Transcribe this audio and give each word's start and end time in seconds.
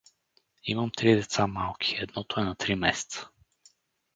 Имам 0.63 0.89
три 0.97 1.15
деца 1.15 1.47
малки, 1.47 1.97
едното 2.01 2.39
е 2.39 2.43
на 2.43 2.55
три 2.55 2.75
месеца! 2.75 3.29